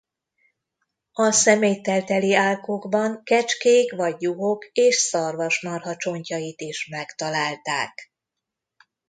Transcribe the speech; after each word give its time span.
A 1.11 1.31
szeméttel 1.31 2.03
teli 2.03 2.33
árkokban 2.33 3.23
kecskék 3.23 3.91
vagy 3.91 4.21
juhok 4.21 4.65
és 4.71 4.95
szarvasmarha 4.95 5.95
csontjait 5.95 6.61
is 6.61 6.87
megtalálták. 6.91 8.11